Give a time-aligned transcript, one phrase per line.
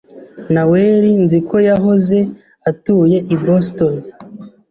[0.53, 2.19] Naweri nzi ko yahoze
[2.69, 3.93] atuye i Boston.